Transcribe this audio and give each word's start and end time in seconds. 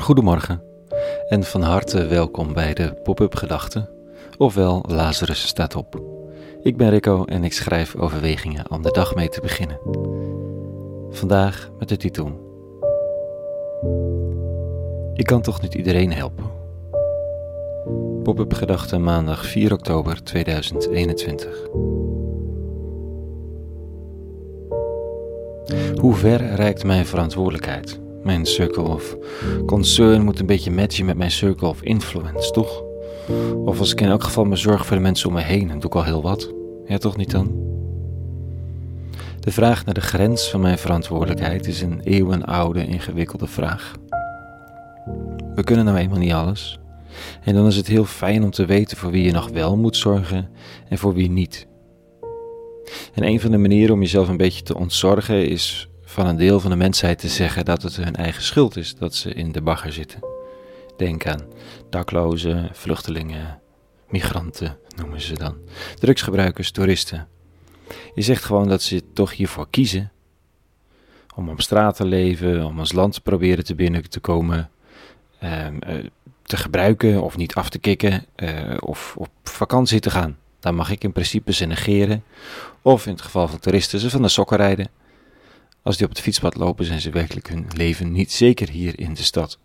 Goedemorgen 0.00 0.62
en 1.28 1.44
van 1.44 1.62
harte 1.62 2.06
welkom 2.06 2.52
bij 2.52 2.74
de 2.74 2.94
Pop-up 3.02 3.34
Gedachten, 3.34 3.88
ofwel 4.36 4.84
Lazarus 4.88 5.46
staat 5.46 5.76
op. 5.76 6.02
Ik 6.62 6.76
ben 6.76 6.90
Rico 6.90 7.24
en 7.24 7.44
ik 7.44 7.52
schrijf 7.52 7.96
overwegingen 7.96 8.70
om 8.70 8.82
de 8.82 8.90
dag 8.90 9.14
mee 9.14 9.28
te 9.28 9.40
beginnen. 9.40 9.78
Vandaag 11.10 11.70
met 11.78 11.88
de 11.88 11.96
titel: 11.96 12.26
Ik 15.14 15.26
kan 15.26 15.42
toch 15.42 15.62
niet 15.62 15.74
iedereen 15.74 16.12
helpen. 16.12 16.50
Pop-up 18.22 18.52
Gedachten 18.52 19.02
maandag 19.02 19.46
4 19.46 19.72
oktober 19.72 20.22
2021. 20.22 21.68
Hoe 26.00 26.14
ver 26.14 26.54
reikt 26.54 26.84
mijn 26.84 27.06
verantwoordelijkheid? 27.06 28.00
Mijn 28.22 28.46
circle 28.46 28.82
of 28.82 29.16
concern 29.66 30.24
moet 30.24 30.40
een 30.40 30.46
beetje 30.46 30.70
matchen 30.70 31.04
met 31.04 31.16
mijn 31.16 31.30
circle 31.30 31.68
of 31.68 31.82
influence, 31.82 32.50
toch? 32.50 32.82
Of 33.64 33.78
als 33.78 33.92
ik 33.92 34.00
in 34.00 34.08
elk 34.08 34.22
geval 34.22 34.44
me 34.44 34.56
zorg 34.56 34.86
voor 34.86 34.96
de 34.96 35.02
mensen 35.02 35.28
om 35.28 35.34
me 35.34 35.40
heen, 35.40 35.68
dan 35.68 35.78
doe 35.78 35.90
ik 35.90 35.96
al 35.96 36.04
heel 36.04 36.22
wat. 36.22 36.52
Ja, 36.86 36.98
toch 36.98 37.16
niet 37.16 37.30
dan? 37.30 37.68
De 39.40 39.52
vraag 39.52 39.84
naar 39.84 39.94
de 39.94 40.00
grens 40.00 40.50
van 40.50 40.60
mijn 40.60 40.78
verantwoordelijkheid 40.78 41.66
is 41.66 41.82
een 41.82 42.00
eeuwenoude, 42.00 42.86
ingewikkelde 42.86 43.46
vraag. 43.46 43.94
We 45.54 45.64
kunnen 45.64 45.84
nou 45.84 45.96
eenmaal 45.98 46.18
niet 46.18 46.32
alles. 46.32 46.80
En 47.44 47.54
dan 47.54 47.66
is 47.66 47.76
het 47.76 47.86
heel 47.86 48.04
fijn 48.04 48.44
om 48.44 48.50
te 48.50 48.64
weten 48.64 48.96
voor 48.96 49.10
wie 49.10 49.24
je 49.24 49.32
nog 49.32 49.48
wel 49.48 49.76
moet 49.76 49.96
zorgen 49.96 50.50
en 50.88 50.98
voor 50.98 51.14
wie 51.14 51.30
niet. 51.30 51.66
En 53.14 53.24
een 53.24 53.40
van 53.40 53.50
de 53.50 53.58
manieren 53.58 53.94
om 53.94 54.00
jezelf 54.00 54.28
een 54.28 54.36
beetje 54.36 54.62
te 54.62 54.76
ontzorgen 54.76 55.48
is 55.48 55.89
van 56.10 56.26
een 56.26 56.36
deel 56.36 56.60
van 56.60 56.70
de 56.70 56.76
mensheid 56.76 57.18
te 57.18 57.28
zeggen 57.28 57.64
dat 57.64 57.82
het 57.82 57.96
hun 57.96 58.16
eigen 58.16 58.42
schuld 58.42 58.76
is 58.76 58.94
dat 58.94 59.14
ze 59.14 59.34
in 59.34 59.52
de 59.52 59.62
bagger 59.62 59.92
zitten. 59.92 60.20
Denk 60.96 61.26
aan 61.26 61.40
daklozen, 61.90 62.68
vluchtelingen, 62.72 63.60
migranten 64.08 64.78
noemen 64.96 65.20
ze 65.20 65.34
dan, 65.34 65.56
drugsgebruikers, 65.98 66.70
toeristen. 66.70 67.28
Je 68.14 68.22
zegt 68.22 68.44
gewoon 68.44 68.68
dat 68.68 68.82
ze 68.82 69.12
toch 69.12 69.32
hiervoor 69.32 69.66
kiezen 69.70 70.12
om 71.34 71.48
op 71.48 71.60
straat 71.60 71.96
te 71.96 72.04
leven, 72.04 72.64
om 72.64 72.78
ons 72.78 72.92
land 72.92 73.12
te 73.12 73.20
proberen 73.20 73.64
te 73.64 73.74
binnen 73.74 74.10
te 74.10 74.20
komen, 74.20 74.70
ehm, 75.38 75.78
eh, 75.78 76.04
te 76.42 76.56
gebruiken 76.56 77.22
of 77.22 77.36
niet 77.36 77.54
af 77.54 77.68
te 77.68 77.78
kicken 77.78 78.24
eh, 78.34 78.76
of 78.80 79.14
op 79.16 79.30
vakantie 79.42 80.00
te 80.00 80.10
gaan. 80.10 80.38
Dan 80.60 80.74
mag 80.74 80.90
ik 80.90 81.04
in 81.04 81.12
principe 81.12 81.52
ze 81.52 81.64
negeren. 81.64 82.24
Of 82.82 83.06
in 83.06 83.12
het 83.12 83.22
geval 83.22 83.48
van 83.48 83.58
toeristen 83.58 83.98
ze 83.98 84.10
van 84.10 84.22
de 84.22 84.28
sokken 84.28 84.56
rijden. 84.56 84.99
Als 85.82 85.96
die 85.96 86.06
op 86.06 86.12
het 86.12 86.20
fietspad 86.20 86.56
lopen, 86.56 86.84
zijn 86.84 87.00
ze 87.00 87.10
werkelijk 87.10 87.48
hun 87.48 87.66
leven 87.76 88.12
niet 88.12 88.32
zeker 88.32 88.70
hier 88.70 88.98
in 88.98 89.14
de 89.14 89.22
stad. 89.22 89.58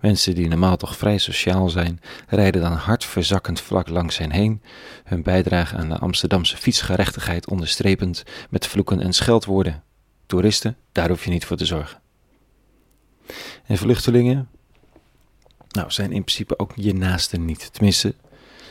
Mensen 0.00 0.34
die 0.34 0.48
normaal 0.48 0.76
toch 0.76 0.96
vrij 0.96 1.18
sociaal 1.18 1.68
zijn, 1.68 2.00
rijden 2.28 2.62
dan 2.62 2.72
hartverzakkend 2.72 3.60
vlak 3.60 3.88
langs 3.88 4.18
hen 4.18 4.30
heen, 4.30 4.62
hun 5.04 5.22
bijdrage 5.22 5.76
aan 5.76 5.88
de 5.88 5.98
Amsterdamse 5.98 6.56
fietsgerechtigheid 6.56 7.50
onderstrepend 7.50 8.22
met 8.50 8.66
vloeken 8.66 9.00
en 9.00 9.12
scheldwoorden. 9.12 9.82
Toeristen, 10.26 10.76
daar 10.92 11.08
hoef 11.08 11.24
je 11.24 11.30
niet 11.30 11.44
voor 11.44 11.56
te 11.56 11.66
zorgen. 11.66 12.00
En 13.66 13.76
vluchtelingen? 13.76 14.48
Nou, 15.68 15.90
zijn 15.90 16.12
in 16.12 16.24
principe 16.24 16.58
ook 16.58 16.72
je 16.74 16.94
naasten 16.94 17.44
niet. 17.44 17.72
Tenminste, 17.72 18.14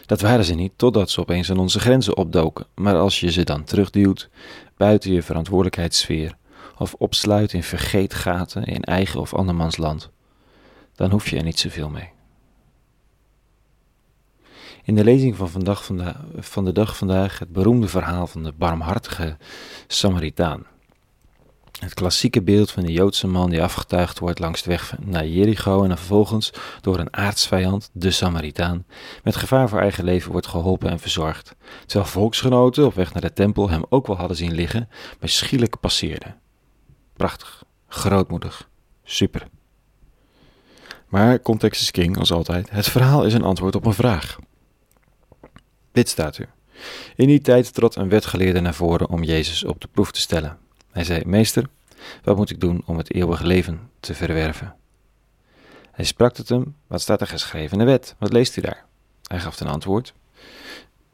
dat 0.05 0.21
waren 0.21 0.45
ze 0.45 0.55
niet 0.55 0.71
totdat 0.75 1.09
ze 1.09 1.19
opeens 1.19 1.49
aan 1.49 1.59
onze 1.59 1.79
grenzen 1.79 2.17
opdoken. 2.17 2.65
Maar 2.75 2.95
als 2.95 3.19
je 3.19 3.31
ze 3.31 3.43
dan 3.43 3.63
terugduwt, 3.63 4.29
buiten 4.77 5.11
je 5.11 5.23
verantwoordelijkheidssfeer, 5.23 6.35
of 6.77 6.93
opsluit 6.93 7.53
in 7.53 7.63
vergeetgaten 7.63 8.63
in 8.63 8.83
eigen 8.83 9.19
of 9.19 9.33
andermans 9.33 9.77
land, 9.77 10.09
dan 10.95 11.11
hoef 11.11 11.29
je 11.29 11.37
er 11.37 11.43
niet 11.43 11.59
zoveel 11.59 11.89
mee. 11.89 12.13
In 14.83 14.95
de 14.95 15.03
lezing 15.03 15.35
van, 15.35 15.49
vandaag, 15.49 15.89
van 16.35 16.65
de 16.65 16.71
dag 16.71 16.97
vandaag 16.97 17.39
het 17.39 17.51
beroemde 17.51 17.87
verhaal 17.87 18.27
van 18.27 18.43
de 18.43 18.53
barmhartige 18.57 19.37
Samaritaan. 19.87 20.65
Het 21.79 21.93
klassieke 21.93 22.41
beeld 22.41 22.71
van 22.71 22.83
de 22.83 22.91
Joodse 22.91 23.27
man 23.27 23.49
die 23.49 23.63
afgetuigd 23.63 24.19
wordt 24.19 24.39
langs 24.39 24.61
de 24.61 24.69
weg 24.69 24.95
naar 24.99 25.27
Jericho 25.27 25.83
en 25.83 25.97
vervolgens 25.97 26.53
door 26.81 26.99
een 26.99 27.13
aardsvijand, 27.13 27.89
de 27.93 28.11
Samaritaan, 28.11 28.85
met 29.23 29.35
gevaar 29.35 29.69
voor 29.69 29.79
eigen 29.79 30.03
leven 30.03 30.31
wordt 30.31 30.47
geholpen 30.47 30.89
en 30.89 30.99
verzorgd, 30.99 31.55
terwijl 31.85 32.09
volksgenoten 32.09 32.85
op 32.85 32.93
weg 32.93 33.13
naar 33.13 33.21
de 33.21 33.33
tempel 33.33 33.69
hem 33.69 33.85
ook 33.89 34.07
wel 34.07 34.17
hadden 34.17 34.37
zien 34.37 34.53
liggen, 34.53 34.89
maar 35.19 35.29
schielijk 35.29 35.79
passeerden. 35.79 36.35
Prachtig, 37.15 37.63
grootmoedig, 37.87 38.69
super. 39.03 39.47
Maar 41.07 41.41
context 41.41 41.81
is 41.81 41.91
king, 41.91 42.17
als 42.17 42.31
altijd. 42.31 42.69
Het 42.69 42.87
verhaal 42.87 43.25
is 43.25 43.33
een 43.33 43.43
antwoord 43.43 43.75
op 43.75 43.85
een 43.85 43.93
vraag. 43.93 44.37
Dit 45.91 46.09
staat 46.09 46.37
u. 46.37 46.45
In 47.15 47.27
die 47.27 47.41
tijd 47.41 47.73
trad 47.73 47.95
een 47.95 48.09
wetgeleerde 48.09 48.59
naar 48.59 48.73
voren 48.73 49.09
om 49.09 49.23
Jezus 49.23 49.63
op 49.63 49.81
de 49.81 49.87
proef 49.87 50.11
te 50.11 50.19
stellen. 50.19 50.57
Hij 50.91 51.03
zei: 51.03 51.21
Meester, 51.25 51.69
wat 52.23 52.35
moet 52.35 52.49
ik 52.49 52.59
doen 52.59 52.83
om 52.85 52.97
het 52.97 53.13
eeuwige 53.13 53.47
leven 53.47 53.89
te 53.99 54.13
verwerven? 54.13 54.75
Hij 55.91 56.05
sprak 56.05 56.33
tot 56.33 56.49
hem: 56.49 56.75
Wat 56.87 57.01
staat 57.01 57.21
er 57.21 57.27
geschreven 57.27 57.79
in 57.79 57.85
de 57.85 57.91
wet? 57.91 58.15
Wat 58.19 58.33
leest 58.33 58.57
u 58.57 58.61
daar? 58.61 58.85
Hij 59.23 59.39
gaf 59.39 59.55
ten 59.55 59.67
antwoord: 59.67 60.13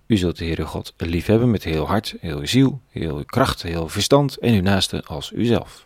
U 0.06 0.18
zult 0.18 0.38
de 0.38 0.46
Heere 0.46 0.66
God 0.66 0.94
liefhebben 0.98 1.52
met 1.52 1.64
heel 1.64 1.88
hart, 1.88 2.16
heel 2.20 2.48
ziel, 2.48 2.82
heel 2.90 3.18
uw 3.18 3.24
kracht, 3.24 3.62
heel 3.62 3.88
verstand 3.88 4.38
en 4.38 4.54
uw 4.54 4.62
naaste 4.62 5.04
als 5.04 5.32
uzelf. 5.32 5.82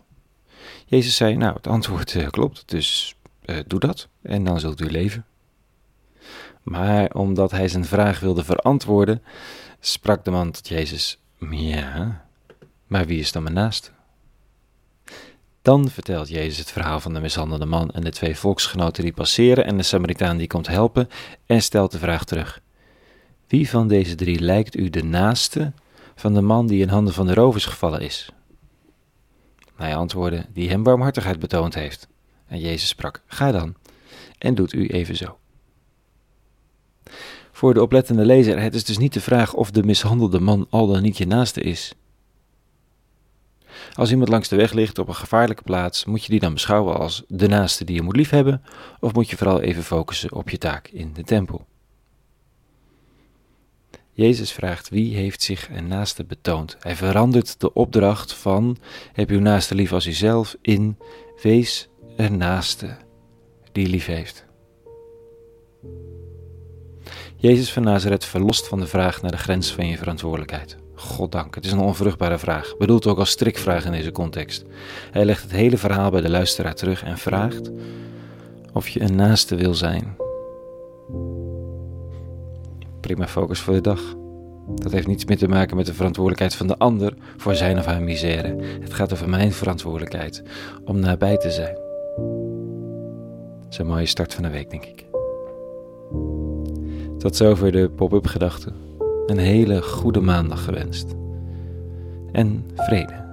Jezus 0.85 1.15
zei: 1.15 1.35
Nou, 1.35 1.55
het 1.55 1.67
antwoord 1.67 2.13
uh, 2.13 2.27
klopt, 2.27 2.63
dus 2.65 3.15
uh, 3.45 3.57
doe 3.67 3.79
dat 3.79 4.07
en 4.21 4.43
dan 4.43 4.59
zult 4.59 4.81
u 4.81 4.91
leven. 4.91 5.25
Maar 6.63 7.09
omdat 7.11 7.51
hij 7.51 7.67
zijn 7.67 7.85
vraag 7.85 8.19
wilde 8.19 8.43
verantwoorden, 8.43 9.23
sprak 9.79 10.25
de 10.25 10.31
man 10.31 10.51
tot 10.51 10.67
Jezus: 10.67 11.19
Ja, 11.49 12.25
maar 12.87 13.05
wie 13.05 13.19
is 13.19 13.31
dan 13.31 13.43
mijn 13.43 13.55
naaste? 13.55 13.89
Dan 15.61 15.89
vertelt 15.89 16.29
Jezus 16.29 16.57
het 16.57 16.71
verhaal 16.71 16.99
van 16.99 17.13
de 17.13 17.19
mishandelde 17.19 17.65
man 17.65 17.91
en 17.91 18.01
de 18.01 18.11
twee 18.11 18.37
volksgenoten 18.37 19.03
die 19.03 19.13
passeren 19.13 19.65
en 19.65 19.77
de 19.77 19.83
Samaritaan 19.83 20.37
die 20.37 20.47
komt 20.47 20.67
helpen 20.67 21.09
en 21.45 21.61
stelt 21.61 21.91
de 21.91 21.99
vraag 21.99 22.25
terug: 22.25 22.61
Wie 23.47 23.69
van 23.69 23.87
deze 23.87 24.15
drie 24.15 24.39
lijkt 24.39 24.77
u 24.77 24.89
de 24.89 25.03
naaste 25.03 25.71
van 26.15 26.33
de 26.33 26.41
man 26.41 26.67
die 26.67 26.81
in 26.81 26.89
handen 26.89 27.13
van 27.13 27.25
de 27.25 27.33
rovers 27.33 27.65
gevallen 27.65 28.01
is? 28.01 28.29
Hij 29.75 29.95
antwoordde: 29.95 30.45
Die 30.53 30.69
hem 30.69 30.83
barmhartigheid 30.83 31.39
betoond 31.39 31.73
heeft. 31.73 32.07
En 32.47 32.59
Jezus 32.59 32.87
sprak: 32.87 33.21
Ga 33.25 33.51
dan 33.51 33.75
en 34.37 34.55
doet 34.55 34.73
u 34.73 34.87
evenzo. 34.87 35.37
Voor 37.51 37.73
de 37.73 37.81
oplettende 37.81 38.25
lezer, 38.25 38.61
het 38.61 38.75
is 38.75 38.83
dus 38.83 38.97
niet 38.97 39.13
de 39.13 39.21
vraag 39.21 39.53
of 39.53 39.71
de 39.71 39.83
mishandelde 39.83 40.39
man 40.39 40.67
al 40.69 40.87
dan 40.87 41.01
niet 41.01 41.17
je 41.17 41.27
naaste 41.27 41.61
is. 41.61 41.93
Als 43.93 44.11
iemand 44.11 44.29
langs 44.29 44.47
de 44.47 44.55
weg 44.55 44.73
ligt 44.73 44.99
op 44.99 45.07
een 45.07 45.15
gevaarlijke 45.15 45.63
plaats, 45.63 46.05
moet 46.05 46.23
je 46.23 46.31
die 46.31 46.39
dan 46.39 46.53
beschouwen 46.53 46.97
als 46.97 47.23
de 47.27 47.47
naaste 47.47 47.83
die 47.83 47.95
je 47.95 48.01
moet 48.01 48.15
liefhebben, 48.15 48.61
of 48.99 49.13
moet 49.13 49.29
je 49.29 49.37
vooral 49.37 49.61
even 49.61 49.83
focussen 49.83 50.33
op 50.33 50.49
je 50.49 50.57
taak 50.57 50.87
in 50.87 51.13
de 51.13 51.23
tempel? 51.23 51.65
Jezus 54.17 54.51
vraagt 54.51 54.89
wie 54.89 55.15
heeft 55.15 55.41
zich 55.41 55.69
een 55.71 55.87
naaste 55.87 56.23
betoond. 56.23 56.75
Hij 56.79 56.95
verandert 56.95 57.59
de 57.59 57.73
opdracht 57.73 58.33
van 58.33 58.77
heb 59.13 59.29
uw 59.29 59.39
naaste 59.39 59.75
lief 59.75 59.93
als 59.93 60.07
uzelf 60.07 60.55
in 60.61 60.97
wees 61.41 61.89
een 62.15 62.37
naaste 62.37 62.97
die 63.71 63.87
lief 63.87 64.05
heeft. 64.05 64.45
Jezus 67.35 67.71
van 67.71 67.83
Nazareth 67.83 68.25
verlost 68.25 68.67
van 68.67 68.79
de 68.79 68.87
vraag 68.87 69.21
naar 69.21 69.31
de 69.31 69.37
grens 69.37 69.71
van 69.71 69.87
je 69.87 69.97
verantwoordelijkheid. 69.97 70.77
Goddank, 70.93 71.55
het 71.55 71.65
is 71.65 71.71
een 71.71 71.79
onvruchtbare 71.79 72.37
vraag, 72.37 72.77
bedoeld 72.77 73.07
ook 73.07 73.17
als 73.17 73.29
strikvraag 73.29 73.85
in 73.85 73.91
deze 73.91 74.11
context. 74.11 74.65
Hij 75.11 75.25
legt 75.25 75.41
het 75.41 75.51
hele 75.51 75.77
verhaal 75.77 76.11
bij 76.11 76.21
de 76.21 76.29
luisteraar 76.29 76.75
terug 76.75 77.03
en 77.03 77.17
vraagt 77.17 77.71
of 78.73 78.89
je 78.89 79.01
een 79.01 79.15
naaste 79.15 79.55
wil 79.55 79.73
zijn. 79.73 80.24
Prima 83.05 83.27
focus 83.27 83.59
voor 83.59 83.73
de 83.73 83.81
dag. 83.81 84.15
Dat 84.75 84.91
heeft 84.91 85.07
niets 85.07 85.25
meer 85.25 85.37
te 85.37 85.47
maken 85.47 85.77
met 85.77 85.85
de 85.85 85.93
verantwoordelijkheid 85.93 86.55
van 86.55 86.67
de 86.67 86.77
ander 86.77 87.13
voor 87.37 87.55
zijn 87.55 87.77
of 87.77 87.85
haar 87.85 88.01
misère. 88.01 88.55
Het 88.79 88.93
gaat 88.93 89.13
over 89.13 89.29
mijn 89.29 89.51
verantwoordelijkheid 89.51 90.43
om 90.85 90.99
nabij 90.99 91.37
te 91.37 91.51
zijn. 91.51 91.75
Dat 93.63 93.71
is 93.71 93.77
een 93.77 93.87
mooie 93.87 94.05
start 94.05 94.33
van 94.33 94.43
de 94.43 94.49
week, 94.49 94.69
denk 94.69 94.85
ik. 94.85 95.05
Tot 97.17 97.35
zover 97.35 97.71
de 97.71 97.89
pop-up 97.89 98.27
gedachten. 98.27 98.73
Een 99.25 99.37
hele 99.37 99.81
goede 99.81 100.19
maandag 100.19 100.63
gewenst. 100.63 101.15
En 102.31 102.65
vrede. 102.75 103.23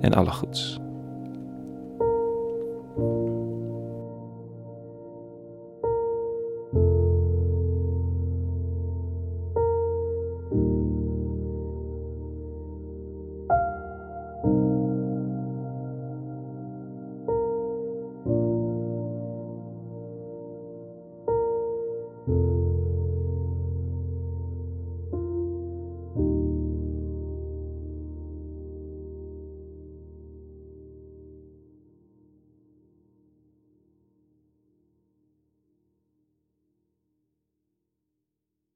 En 0.00 0.14
alle 0.14 0.30
goeds. 0.30 0.78